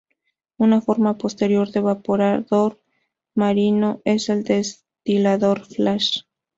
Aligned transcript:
Una 0.57 0.81
forma 0.81 1.15
posterior 1.19 1.69
de 1.69 1.77
evaporador 1.77 2.79
marino 3.35 4.01
es 4.03 4.29
el 4.29 4.43
destilador 4.43 5.63
flash. 5.67 6.21